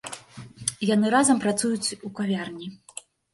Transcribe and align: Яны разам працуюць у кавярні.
Яны 0.95 1.11
разам 1.15 1.37
працуюць 1.43 1.95
у 2.09 2.11
кавярні. 2.21 2.73